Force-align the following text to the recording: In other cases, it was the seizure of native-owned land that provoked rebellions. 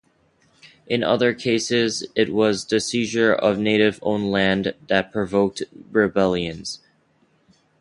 In 0.87 1.03
other 1.03 1.31
cases, 1.35 2.07
it 2.15 2.33
was 2.33 2.65
the 2.65 2.79
seizure 2.79 3.31
of 3.35 3.59
native-owned 3.59 4.31
land 4.31 4.73
that 4.87 5.11
provoked 5.11 5.61
rebellions. 5.91 6.79